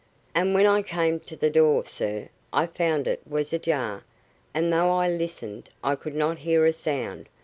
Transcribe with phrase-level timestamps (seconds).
[0.33, 4.03] "And when I came to the door, sir, I found it was ajar,
[4.51, 7.29] and though I listened, I could not hear a sound.